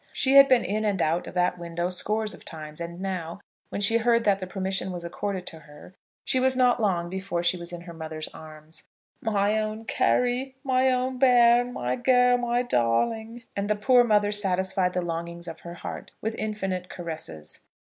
[0.13, 3.81] She had been in and out of that window scores of times; and now, when
[3.81, 5.93] she heard that the permission was accorded to her,
[6.25, 8.85] she was not long before she was in her mother's arms.
[9.21, 14.93] "My own Carry, my own bairn; my girl, my darling." And the poor mother satisfied
[14.93, 17.59] the longings of her heart with infinite caresses.